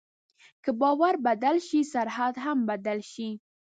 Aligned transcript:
که 0.63 0.71
باور 0.81 1.13
بدل 1.27 1.55
شي، 1.67 1.79
سرحد 1.93 2.35
هم 2.45 2.57
بدل 2.69 2.99
شي. 3.11 3.29